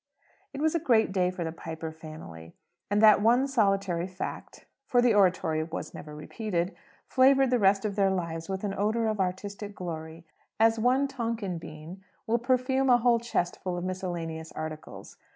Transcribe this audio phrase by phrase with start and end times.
[0.51, 2.55] It was a great day for the Piper family,
[2.89, 7.95] and that one solitary fact (for the oratorio was never repeated) flavoured the rest of
[7.95, 10.25] their lives with an odour of artistic glory,
[10.59, 15.17] as one Tonquin bean will perfume a whole chest full of miscellaneous articles.